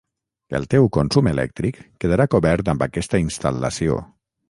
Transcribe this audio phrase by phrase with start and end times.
[0.59, 4.05] el teu consum elèctric quedarà cobert amb aquesta instal·lació